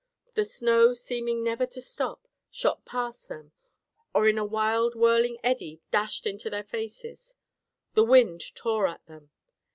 [0.33, 3.51] The snow, seeming never to stop, shot past them,
[4.15, 7.35] or in a wild whirling eddy dashed into their faces.
[7.93, 9.29] The wind tore at them.